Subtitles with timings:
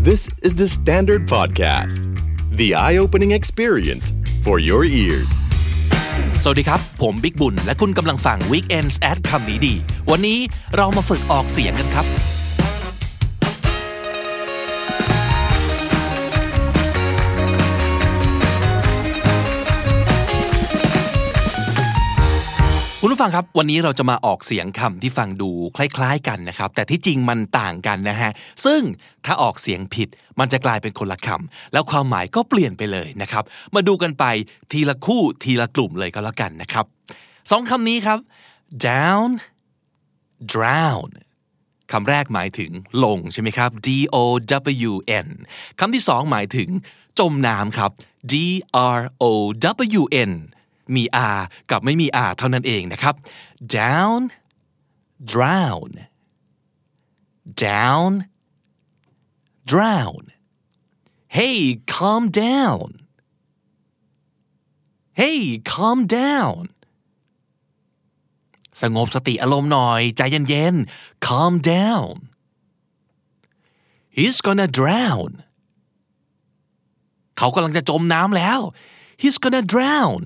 [0.00, 2.06] This is the Standard Podcast,
[2.56, 4.12] the eye opening experience
[4.44, 5.32] for your ears.
[6.42, 9.74] สวัสดีครับ ผมบิ๊กบุญ และคุณกำลังฟัง Weekends at คำนี้ดี
[10.10, 10.38] วันนี้
[10.76, 12.06] เรามาฝึกออกเสียงกันครับ
[23.08, 28.30] คุณผู้ฟังครับ วันนี้เราจะมาออกเสียงคำที่ฟังดูคล้าย ๆ กันนะครับ แต่ที่จริงมันต่างกันนะฮะ
[28.64, 28.80] ซึ่ง
[29.24, 34.24] ถ้าออกเสียงผิด มันจะกลายเป็นคนละคำแล้วความหมายก็เปลี่ยนไปเลยนะครับ มาดูกันไป
[34.72, 36.84] ทีละคู่ทีละกลุ่มเลยก็แล้วกันนะครับ
[37.50, 38.18] สองคำนี้ครับ
[38.86, 39.30] down
[40.52, 41.10] drown
[41.92, 42.70] คำแรกหมายถึง
[43.04, 44.16] ลงใช่ไหมครับ D O
[44.90, 44.92] W
[45.26, 45.28] N
[45.80, 46.68] คำที่สองหมายถึง
[47.18, 47.90] จมน้ำครับ
[48.32, 48.34] D
[48.98, 49.24] R O
[50.00, 50.32] W N
[50.96, 51.04] มี
[51.36, 53.14] R กับไม่มี R เท่านั้นเองนะครับ
[53.76, 54.20] down
[55.32, 55.90] drown
[57.66, 58.10] down
[59.70, 60.22] drown
[61.36, 61.58] hey
[61.94, 62.88] calm down
[65.20, 65.40] hey
[65.72, 66.62] calm down
[68.82, 72.14] สงบสติอารมณ์หน่อย ใจเย็นๆ calm down
[74.16, 75.30] he's gonna drown
[77.38, 78.60] เขากำลังจะจมน้ำแล้ว
[79.20, 80.20] he's gonna drown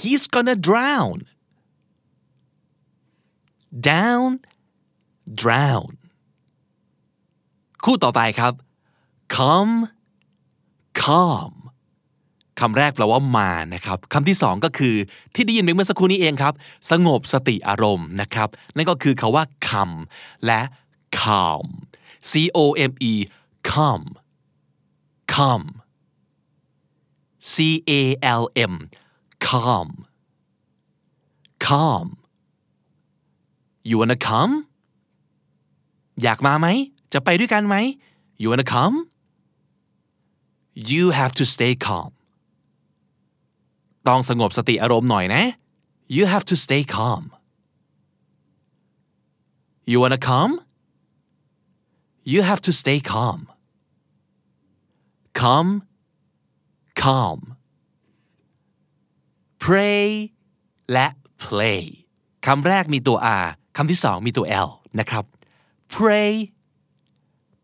[0.00, 1.18] he's gonna drown
[3.90, 4.28] down
[5.42, 5.90] drown
[7.84, 8.52] คู่ต่อไปครับ
[9.36, 9.74] come
[11.02, 11.52] calm
[12.60, 14.94] คำแรกแปลว่ามานะครับคำที่สองก็คือ
[15.34, 16.54] ที่ได้ยินไปเมื่อสักครู่นี้เองครับ
[16.90, 19.96] สงบสติอารมณ์นะครับ นั่นก็คือคาว่า come
[20.46, 20.60] และ
[21.20, 21.66] calm
[22.30, 22.58] C O
[22.90, 23.12] M E
[23.70, 24.02] calm
[25.34, 25.62] calm
[27.52, 27.54] C
[27.90, 27.92] A
[28.42, 28.74] L M
[29.46, 29.88] calm
[31.66, 32.06] calm
[33.88, 34.52] you wanna come
[36.22, 36.66] อยากมาไหม
[37.12, 37.76] จะไปด้วยกันไหม
[38.40, 38.96] you wanna come
[40.90, 42.10] you have to stay calm
[44.08, 45.42] ต้องสงบสติอารมณ์หน่อยนะ
[46.16, 47.22] you have to stay calm
[49.90, 50.52] you wanna come
[52.32, 53.38] you have to stay calm
[55.40, 55.70] come
[57.02, 57.57] calm
[59.68, 60.08] pray
[60.92, 61.06] และ
[61.44, 61.82] play
[62.46, 63.46] คำแรกมีตัว R
[63.76, 64.68] คำที่สองมีตัว L
[65.00, 65.24] นะครับ
[65.94, 66.32] pray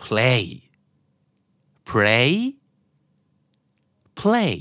[0.05, 0.45] play
[1.91, 2.31] pray
[4.21, 4.55] play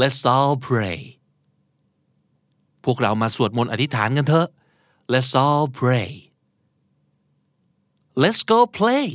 [0.00, 1.00] let's all pray
[2.84, 4.48] พวกเรามาสวดมนต์อธิษฐานกันเถอะ
[5.12, 6.10] let's all pray
[8.22, 9.08] let's go play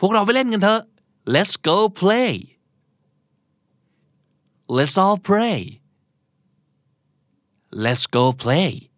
[0.00, 0.82] พวกเราไปเล่นกันเถอะ
[1.34, 2.32] let's go play
[4.76, 5.80] let's all pray
[7.84, 8.90] let's go play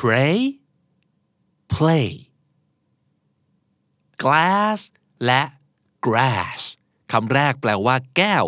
[0.00, 0.36] pray
[1.74, 2.08] play
[4.22, 4.78] glass
[5.24, 5.42] และ
[6.06, 6.60] grass
[7.12, 8.44] คำแรกแปลว่าแก้ว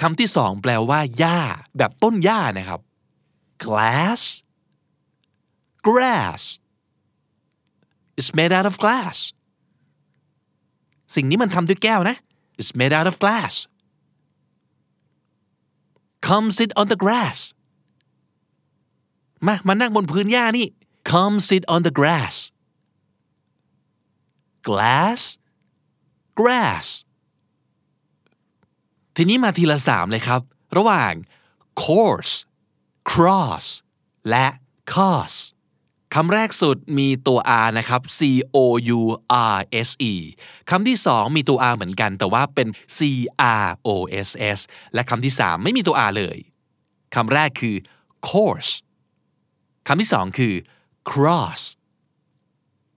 [0.00, 1.40] คำที่สองแปลว่าหญ้า
[1.78, 2.80] แบบต้นหญ้านะครับ
[3.64, 4.20] glass
[5.86, 6.42] grass
[8.20, 9.16] is made out of glass
[11.14, 12.16] สิ่งนี้มันทำด้วยแก้วนะ
[12.58, 13.54] it's made out of glass
[16.28, 17.38] come sit on the grass
[19.46, 20.66] มามานั่งบนพื้นหญ้านี่
[21.12, 22.36] come sit on the grass
[24.68, 25.20] glass
[26.40, 26.86] grass
[29.16, 30.40] ทีนี้มาทีละสามเลยครับ
[30.76, 31.12] ระหว่าง
[31.84, 32.34] course
[33.10, 33.66] cross
[34.30, 34.46] และ
[34.94, 35.38] cause
[36.14, 38.20] คำแรกสุดมีตัว r นะครับ c
[38.56, 38.58] o
[38.98, 39.00] u
[39.54, 39.58] r
[39.88, 40.12] s e
[40.70, 42.98] คำที่สองมีตัว r เหมือนกัน แต่ว่าเป็น c
[43.64, 43.88] r o
[44.26, 44.58] s s
[44.94, 46.38] และคำที่สามไม่มีตัว r เลย
[47.14, 47.76] คำแรกคือ
[48.28, 48.72] course
[49.86, 50.54] คำที่สองคือ
[51.10, 51.62] cross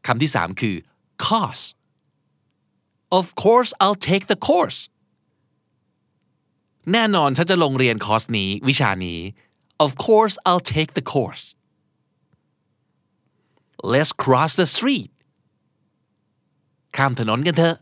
[0.08, 0.76] คำที่สามคือ
[1.26, 1.66] cause
[3.20, 4.80] of course I'll take the course
[6.92, 9.20] แน่นอนฉันจะลงเรียนคอร์สนี้วิชานี้
[9.86, 11.46] of course I'll take the course
[13.94, 15.12] let's cross the street
[16.98, 17.76] ข้ามถนนกันเถอะ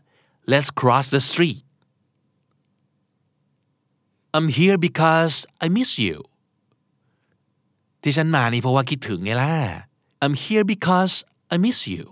[0.52, 1.62] let's cross the street
[4.36, 6.16] I'm here because I miss you
[8.02, 9.52] ที่ฉันมานี่เพราะว่าคิดถึงไงล่ะ
[10.22, 11.14] I'm here because
[11.52, 12.04] I miss you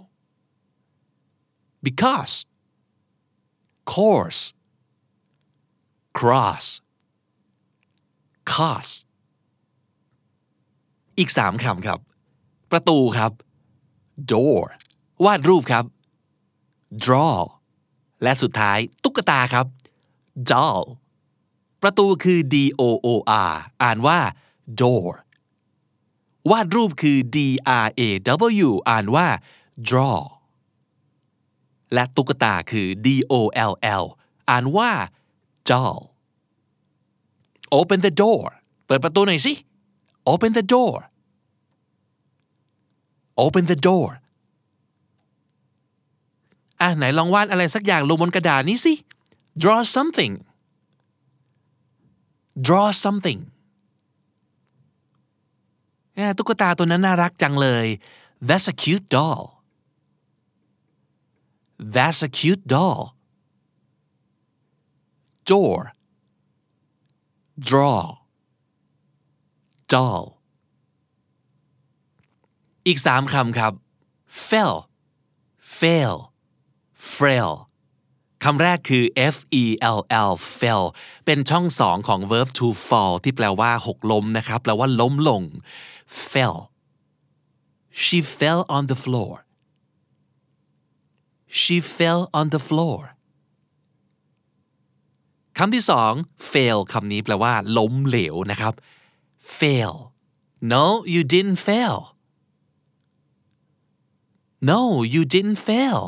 [1.86, 2.34] because
[3.94, 4.42] course
[6.18, 6.66] cross
[8.52, 8.92] cause
[11.18, 11.98] อีกสามคำครับ
[12.70, 13.32] ประตูครับ
[14.30, 14.64] door
[15.24, 15.84] วาดรูปครับ
[17.04, 17.38] draw
[18.22, 19.66] และสุดท้ายตุ๊กตาครับ
[20.50, 20.82] doll
[21.82, 23.08] ประตูคือ D O O
[23.50, 23.52] R
[23.82, 24.18] อ่านว่า
[24.80, 25.10] door
[26.50, 27.38] วาดรูปคือ D
[27.84, 28.02] R A
[28.66, 29.26] W อ่านว่า
[29.88, 30.20] draw
[31.94, 33.34] และตุ๊กตาคือ D O
[33.70, 33.72] L
[34.02, 34.04] L
[34.50, 34.90] อ่านว่า
[35.70, 36.00] doll
[37.78, 38.44] open the door
[38.86, 39.52] เปิดประตูหน่อยสิ
[40.32, 40.96] open the door
[43.44, 44.08] open the door
[46.80, 48.92] อะไหนลองวาดอะไรสักอย่างลงบนกระดาษนี้สิ
[49.62, 50.34] draw something
[52.66, 53.40] draw something
[56.38, 57.86] ตุ๊กตาตัวนั้นน่ารักจังเลย
[58.48, 59.44] that's a cute doll
[61.94, 63.02] that's a cute doll
[65.50, 65.80] door
[67.68, 68.02] draw
[69.92, 70.24] doll
[72.86, 73.72] อีกสามคำครับ
[74.48, 74.76] fell
[75.78, 76.16] fail
[77.14, 77.52] frail
[78.44, 79.04] คำแรกคือ
[79.34, 79.64] f e
[79.96, 79.98] l
[80.28, 80.84] l fell
[81.26, 85.42] เป็นช่องสองของ verb to fall ที่แปลว่าหกล้มนะครับ แปลว่าล้มลง
[86.30, 86.58] fell
[88.02, 89.32] she fell on the floor
[91.60, 92.98] she fell on the floor
[95.58, 96.12] คำที่สอง
[96.52, 98.74] fail คำนี้แปลว่า ล้มเหลวนะครับ
[99.58, 99.94] fail
[100.72, 100.84] no
[101.14, 101.98] you didn't fail
[104.70, 104.80] no
[105.14, 106.00] you didn't fail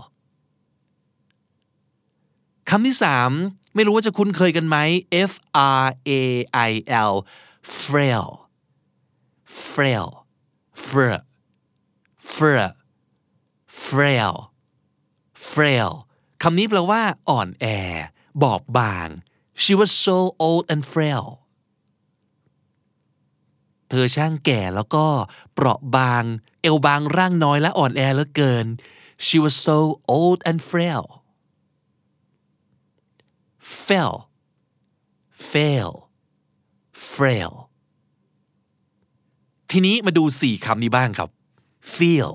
[2.71, 3.31] คำที่สาม
[3.75, 4.77] ไม่รู้ว่าจะคุ้นเคยกันไหม
[5.31, 5.33] F
[5.83, 6.11] R A
[6.69, 6.71] I
[7.11, 7.15] L
[7.83, 8.29] frail
[9.73, 10.09] frail
[10.87, 11.01] fr
[12.35, 12.57] fr
[13.85, 14.35] frail
[15.51, 15.91] frail
[16.43, 17.67] คำนี้แปลว่าอ่อนแอ
[18.43, 19.09] บอบบาง
[19.63, 20.17] she was so
[20.47, 21.27] old and frail
[23.89, 25.07] เธอช่างแก่แล้วก็
[25.55, 26.25] เปราะบาง
[26.63, 28.67] เอวบางร่างน้อยและอ่อนแอเหลือเกิน
[29.27, 29.79] she was so
[30.17, 31.05] old and frail
[33.87, 34.17] fell
[35.51, 35.93] fail
[37.13, 37.53] frail
[39.71, 41.31] ทีนี้มาดูสี่คำนี้บ้างครับ
[41.95, 42.33] feel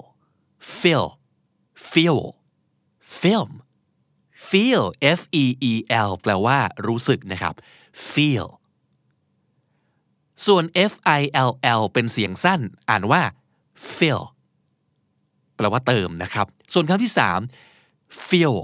[0.80, 1.07] feel
[1.92, 2.21] feel
[3.21, 3.50] film
[4.50, 4.86] feel
[5.19, 5.74] f e e
[6.07, 7.56] l แปลว่ารู้สึกนะครับ
[8.12, 8.48] feel
[10.46, 12.60] ส่วน f i l l เป็นเสียงสั้น
[12.90, 13.22] อ่านว่า
[13.98, 14.22] fill
[15.56, 17.40] แปลว่าเติมนะครับ ส่วนคำที่สาม
[18.28, 18.56] feel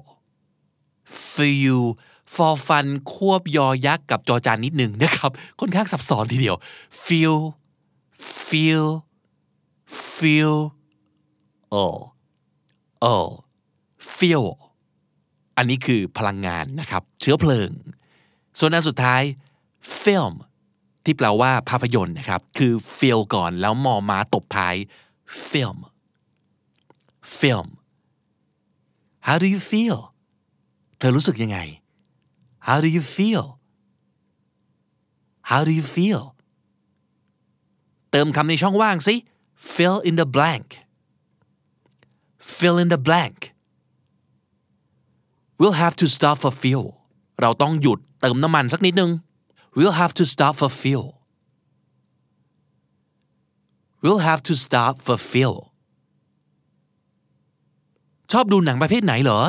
[1.34, 1.82] feel
[2.36, 6.56] for fun ควบยอยักษ์กับจอจานนิดนึงนะครับ ค่อนข้างซับซ้อนทีเดียว
[7.06, 7.38] feel
[8.48, 8.88] feel
[10.16, 10.56] feel
[11.82, 12.00] oh
[13.12, 13.28] oh
[14.18, 14.46] feel
[15.58, 17.70] อันนี้คือพลังงานนะครับ เชื้อเพลิง
[18.60, 19.22] ส่วนอันสุดท้าย
[20.04, 20.34] film
[21.08, 24.76] ที่แปลว่าภาพยนตร์นะครับ คือ feel ก่อนแล้วมอมาตบท้าย
[25.50, 25.78] film
[27.40, 27.68] film
[29.28, 29.98] how do you feel
[30.98, 31.60] เธอรู้สึกยังไง
[32.68, 33.46] how do you feel
[35.50, 36.22] how do you feel
[38.12, 39.16] เติมคำในช่องว่างสิ
[39.74, 40.68] fill in the blank
[42.58, 43.38] fill in the blank
[45.60, 46.88] we'll have to stop for fuel
[47.42, 49.12] เราต้องหยุดเติมน้ำมันสักนิดนึง
[49.77, 51.09] we'll have to stop for fuel
[54.03, 55.59] we'll have to stop for fuel
[58.33, 59.41] ชอบดูหนังประเภทไหนเหรอ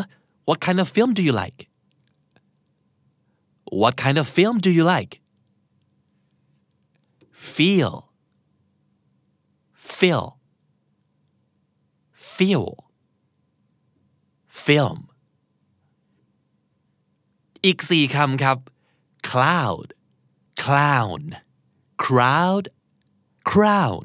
[0.50, 1.60] what kind of film do you like
[3.82, 5.14] what kind of film do you like
[7.56, 7.96] feel
[9.98, 10.26] feel
[12.36, 12.70] feel
[14.66, 14.98] film
[17.66, 18.58] อีกสี่คำครับ
[19.30, 19.88] cloud
[20.69, 21.23] Clown
[22.05, 22.65] crowd
[23.51, 24.05] crown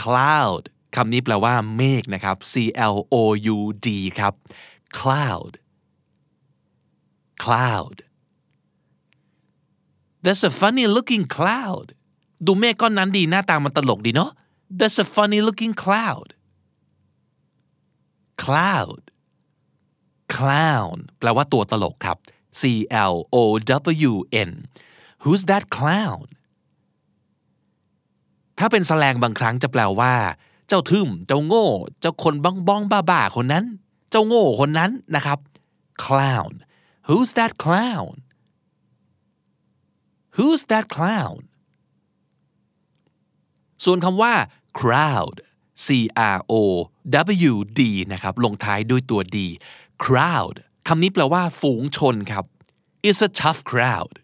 [0.00, 0.62] cloud
[0.96, 2.54] คำนี้แปลว่าเมฆนะครับ C
[2.94, 3.16] L O
[3.56, 4.34] U D ครับ
[4.98, 5.52] cloud
[7.42, 7.96] cloud
[10.24, 11.86] That's a funny looking cloud
[12.46, 14.30] ดูเมฆก้อนนั้นดีหน้าตามันตลกดีเนาะ
[14.78, 16.28] That's a funny looking cloud
[18.42, 19.02] cloud
[20.34, 22.18] clown แปลว่าตัวตลกครับ
[22.60, 22.62] C
[23.12, 23.38] L O
[24.10, 24.12] W
[24.50, 24.52] N
[25.22, 26.26] Who's that clown
[28.58, 30.14] ถ้าเป็นแสลงบางครั้งจะแปลว่า
[30.68, 31.66] เจ้าทึมเจ้าโง่
[32.00, 33.64] เจ้าคนบ้องบ้องบ้าบ้าคนนั้น
[34.10, 35.38] เจ้าโง่คนนั้นนะครับ
[36.04, 36.52] clown
[37.08, 38.14] Who's that clown
[40.36, 41.38] Who's that clown
[43.84, 44.34] ส่วนคำว่า
[44.78, 45.36] crowd
[45.84, 45.86] C
[46.36, 46.54] R O
[47.50, 47.80] W D
[48.12, 49.36] นะครับ ลงท้ายด้วยตัว D
[50.04, 50.56] crowd
[50.88, 52.44] คำนี้แปลว่าฝูงชนครับ
[53.08, 54.14] It's a tough crowd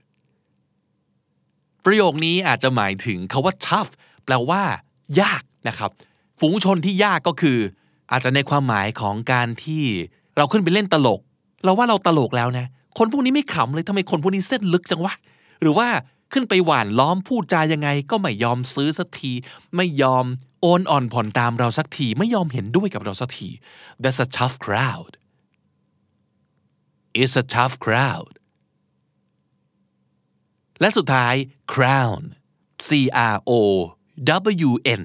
[1.86, 3.90] ประโยคนี้อาจจะหมายถึงคาว่า tough
[4.24, 4.62] แปลว่า
[5.20, 5.90] ยากนะครับ
[6.40, 7.58] ฝูงชนที่ยากก็คือ
[8.10, 9.84] อาจจะในความหมายของการที่
[10.36, 11.20] เราขึ้นไปเล่นตลก
[11.64, 12.66] เราว่าเราตลกแล้วนะ
[12.98, 15.14] คนพวกนี้ไม่ขำเลยทำไมคนพวกนี้เส้นลึกจังวะ
[15.60, 15.88] หรือว่า
[16.32, 19.32] ขึ้นไปหวานล้อมพูดจายังไง ก็ไม่ยอมซื้อสักที
[19.76, 20.24] ไม่ยอม
[20.60, 23.48] โอนอ่อนผ่อนตามเราสักที ไม่ยอมเห็นด้วยกับเราสักที
[24.02, 25.12] That's a tough crowd
[27.20, 28.35] It's a tough crowd
[30.80, 31.34] และสุดท้าย
[31.72, 32.20] crown
[32.88, 32.90] C
[33.34, 33.52] R O
[34.68, 35.02] W N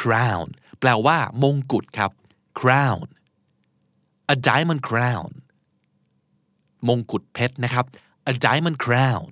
[0.00, 0.46] crown
[0.80, 2.10] แปลว่ามงกุฎครับ
[2.60, 3.06] crown
[4.34, 5.30] a diamond crown
[6.88, 7.84] มงกุฎเพชรนะครับ
[8.32, 9.26] a diamond crown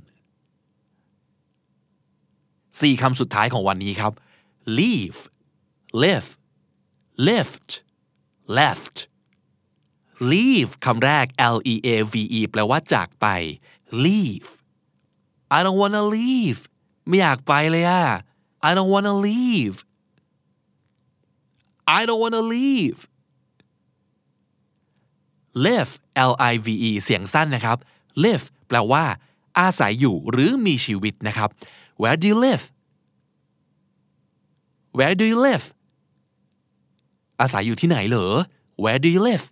[2.81, 4.13] สี่คำสุดท้ายของวันนี้ครับ
[4.79, 5.21] leave
[6.03, 6.31] live
[7.29, 7.71] lift
[8.59, 8.97] left
[10.31, 13.27] leave คำแรก L E A V E แปลว่าจากไป
[14.05, 14.51] leave
[15.57, 16.61] I don't wanna leave
[17.09, 18.05] ไม่อยากไปเลยอะ
[18.69, 19.77] I don't wanna leave
[21.99, 23.01] I don't wanna leave
[25.67, 25.93] live
[26.31, 27.79] L I V E เสียงสั้นนะครับ
[28.25, 29.05] live แปลว่า
[29.59, 31.51] อาศัยอยู่หรือมีชีวิตนะครับ
[32.01, 32.65] Where do you live
[34.99, 35.67] Where do you live
[37.41, 38.35] อาศัยอยู่ที่ไหนเหรอ
[38.83, 39.45] Where do you live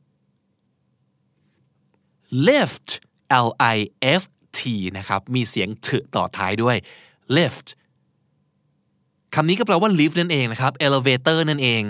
[2.48, 2.88] lift
[3.46, 3.76] L I
[4.20, 4.22] F
[4.62, 4.64] T
[4.98, 6.76] นะครับ มีเสียงถต่อท้ายด้วย
[7.36, 7.66] lift
[9.34, 11.82] คำนี้ก็แปลว่า lift นั่นเองนะครับ elevator นั่นเอง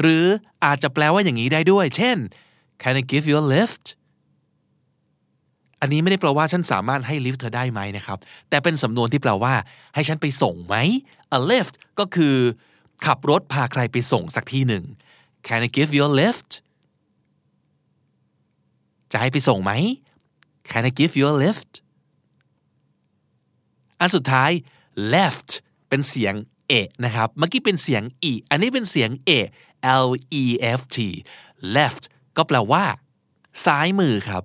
[0.00, 0.24] หรือ
[0.64, 2.16] อาจจะแปลว่าอย่างนี้ได้ด้วย เช่น
[2.82, 3.84] Can I give you a lift
[5.80, 8.18] อันนี้ไม่ได้แปลว่าฉันสามารถให้ลิฟต์เธอได้ไหมนะครับ
[8.48, 9.54] แต่เป็นสำนวนที่แปลว่า
[9.94, 10.74] ให้ฉันไปส่งไหม
[11.36, 12.34] a lift ก็คือ
[13.06, 14.84] ขับรถพาใครไปส่งสักที่หนึ่ง
[15.46, 16.50] Can I give you a lift
[19.12, 19.72] จะให้ไปส่งไหม
[20.70, 21.70] Can I give you a lift
[24.00, 24.50] อันสุดท้าย
[25.14, 25.50] left
[25.88, 26.34] เป็นเสียง
[26.68, 29.30] เอะนะครับ เมื่อกี้เป็นเสียงอีอันนี้เป็นเสียงเอ
[30.04, 30.08] L
[30.42, 30.44] E
[30.78, 30.98] F T
[31.76, 32.02] left
[32.36, 32.84] ก็แปลว่า
[33.64, 34.42] ซ้ายมือครับ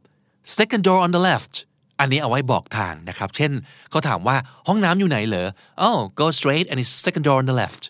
[0.57, 1.53] second door on the left
[1.99, 3.51] อันนี้เอาไว้บอกทางนะครับ เช่น
[3.89, 5.47] เขาถามว่าห้องน้ำอยู่ไหนเหรอ
[5.87, 7.83] oh go straight and it's second door on the left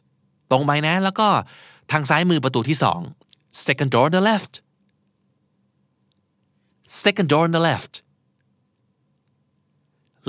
[0.52, 1.28] ตรงไปนะ แล้วก็
[1.92, 3.00] ทางซ้ายมือประตูที่สอง
[3.68, 4.54] second door on the left
[7.04, 7.94] second door on the left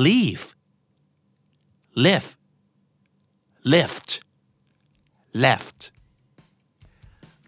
[0.07, 0.45] leave
[1.97, 2.29] live
[3.73, 4.11] lift
[5.45, 5.79] left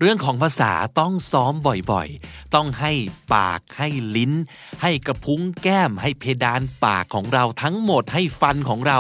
[0.01, 1.55] เรื่องของภาษาต้องซ้อม
[1.93, 2.93] บ่อยๆ ต้องให้
[3.35, 4.33] ปากให้ลิ้น
[4.83, 8.99] ให้กระพุ้งแก้ม ให้เพดานปากของเราทั้งหมดให้ฟันของเรา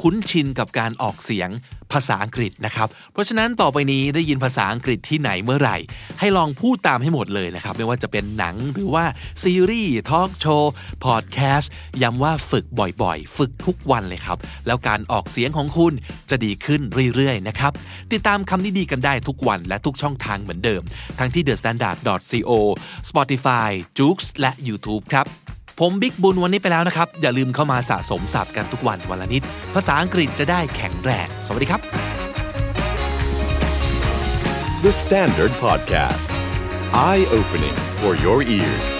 [0.00, 1.50] คุ้นชินกับการออกเสียง
[1.92, 5.76] ภาษาอังกฤษนะครับ เพราะฉะนั้นต่อไปนี้ได้ยินภาษาอังกฤษที่ไหนเมื่อไหร่
[6.20, 9.04] ให้ลองพูดตามให้หมดเลยนะครับ ไม่ว่าจะเป็นหนังหรือว่า
[9.42, 10.72] ซีรีส์ทอล์กโชว์
[11.04, 11.70] พอดแคสต์
[12.02, 12.66] ย้ำว่าฝึก
[13.02, 15.92] บ่อยๆ ฝึกทุกวันเลยครับ แล้วการออกเสียงของคุณ
[16.30, 16.80] จะดีขึ้น
[17.14, 17.72] เรื่อยๆนะครับ
[18.12, 20.82] ติดตามคำนี้ดีกันได้ทุกวันและทุกช่องทางเหมือนเดิม
[21.18, 22.52] ทั้งที่ thestandard.co
[23.10, 25.26] Spotify j o o x และ YouTube ครับ
[25.82, 29.42] ผมบิ๊กบุญวันนี้ไปแล้วนะครับ อย่าลืมเข้ามาสะสมศัพท์กันทุกวันวันละนิด
[29.74, 31.80] ภาษาอังกฤษจะได้แข็งแรง สวัสดีครับ
[34.84, 36.30] The Standard Podcast.
[36.92, 38.97] Eye opening for your ears.